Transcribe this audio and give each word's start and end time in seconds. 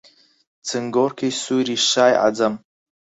چنگۆڕکی 0.67 1.29
سووری 1.41 1.77
شای 1.89 2.13
عەجەم... 2.23 2.53